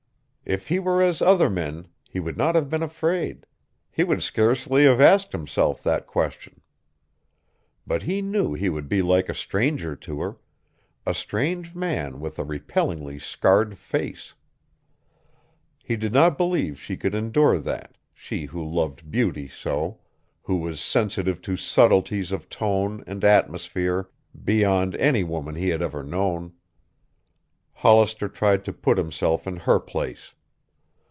If 0.43 0.67
he 0.67 0.79
were 0.79 1.01
as 1.01 1.21
other 1.21 1.49
men 1.49 1.87
he 2.03 2.19
would 2.19 2.35
not 2.35 2.55
have 2.55 2.69
been 2.69 2.83
afraid; 2.83 3.45
he 3.89 4.03
would 4.03 4.21
scarcely 4.21 4.83
have 4.83 4.99
asked 4.99 5.31
himself 5.31 5.81
that 5.83 6.07
question. 6.07 6.59
But 7.87 8.03
he 8.03 8.21
knew 8.21 8.53
he 8.53 8.67
would 8.67 8.89
be 8.89 9.01
like 9.01 9.29
a 9.29 9.33
stranger 9.33 9.95
to 9.95 10.19
her, 10.19 10.37
a 11.05 11.13
strange 11.13 11.73
man 11.73 12.19
with 12.19 12.37
a 12.37 12.43
repellingly 12.43 13.17
scarred 13.17 13.77
face. 13.77 14.33
He 15.85 15.95
did 15.95 16.11
not 16.11 16.37
believe 16.37 16.77
she 16.77 16.97
could 16.97 17.15
endure 17.15 17.57
that, 17.57 17.95
she 18.13 18.43
who 18.45 18.61
loved 18.61 19.09
beauty 19.09 19.47
so, 19.47 20.01
who 20.41 20.57
was 20.57 20.81
sensitive 20.81 21.41
to 21.43 21.55
subtleties 21.55 22.33
of 22.33 22.49
tone 22.49 23.05
and 23.07 23.23
atmosphere 23.23 24.09
beyond 24.43 24.95
any 24.97 25.23
woman 25.23 25.55
he 25.55 25.69
had 25.69 25.81
ever 25.81 26.03
known. 26.03 26.51
Hollister 27.75 28.27
tried 28.27 28.65
to 28.65 28.73
put 28.73 28.97
himself 28.97 29.47
in 29.47 29.55
her 29.55 29.79
place. 29.79 30.33